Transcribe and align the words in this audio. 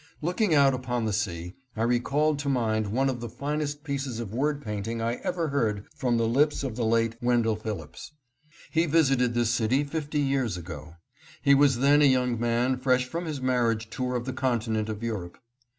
Looking 0.19 0.55
out 0.55 0.73
upon 0.73 1.05
the 1.05 1.13
sea 1.13 1.53
I 1.77 1.83
recalled 1.83 2.39
to 2.39 2.49
mind 2.49 2.87
one 2.87 3.07
of 3.07 3.19
the 3.19 3.29
finest 3.29 3.83
pieces 3.83 4.19
of 4.19 4.33
word 4.33 4.59
painting 4.59 4.99
I 4.99 5.17
ever 5.17 5.49
heard 5.49 5.85
from 5.95 6.17
the 6.17 6.27
lips 6.27 6.63
of 6.63 6.75
the 6.75 6.83
late 6.83 7.17
Wendell 7.21 7.55
Phillips. 7.55 8.11
He 8.71 8.87
visited 8.87 9.35
this 9.35 9.51
city 9.51 9.83
fifty 9.83 10.19
years 10.19 10.57
ago. 10.57 10.95
He 11.43 11.53
was 11.53 11.77
then 11.81 12.01
a 12.01 12.05
young 12.05 12.39
man 12.39 12.79
fresh 12.79 13.05
from 13.05 13.25
his 13.25 13.41
marriage 13.41 13.91
tour 13.91 14.15
of 14.15 14.25
the 14.25 14.33
continent 14.33 14.89
of 14.89 15.03
Europe. 15.03 15.37